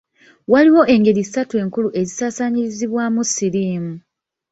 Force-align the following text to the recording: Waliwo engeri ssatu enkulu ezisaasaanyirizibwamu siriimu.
Waliwo 0.51 0.83
engeri 0.95 1.23
ssatu 1.25 1.53
enkulu 1.63 1.89
ezisaasaanyirizibwamu 1.99 3.21
siriimu. 3.33 3.93